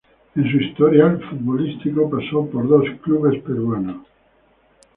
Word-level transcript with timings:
En 0.35 0.49
su 0.51 0.57
historial 0.57 1.21
futbolístico 1.29 2.09
pasó 2.09 2.47
por 2.47 2.67
dos 2.67 2.85
clubes 3.03 3.39
peruanos. 3.43 4.01